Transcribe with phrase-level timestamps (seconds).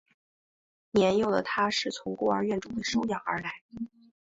[0.89, 3.61] 年幼的他是从孤儿院中被收养而来。